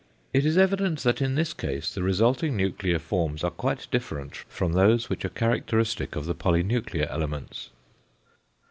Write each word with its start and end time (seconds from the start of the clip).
3). 0.31 0.39
It 0.39 0.45
is 0.47 0.57
evident 0.57 1.03
that 1.03 1.21
in 1.21 1.35
this 1.35 1.53
case 1.53 1.93
the 1.93 2.01
resulting 2.01 2.57
nuclear 2.57 2.97
forms 2.97 3.43
are 3.43 3.51
quite 3.51 3.85
different 3.91 4.33
from 4.47 4.73
those 4.73 5.11
which 5.11 5.23
are 5.23 5.29
characteristic 5.29 6.15
of 6.15 6.25
the 6.25 6.33
polynuclear 6.33 7.07
elements. 7.11 7.69